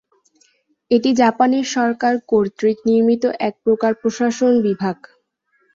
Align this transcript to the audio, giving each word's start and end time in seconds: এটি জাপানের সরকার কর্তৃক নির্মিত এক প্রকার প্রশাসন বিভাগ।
এটি 0.91 1.09
জাপানের 1.21 1.65
সরকার 1.75 2.13
কর্তৃক 2.29 2.77
নির্মিত 2.87 3.23
এক 3.47 3.55
প্রকার 3.65 3.91
প্রশাসন 4.01 4.53
বিভাগ। 4.65 4.97